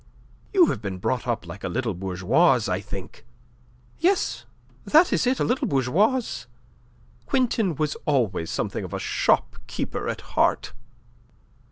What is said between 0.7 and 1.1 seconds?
been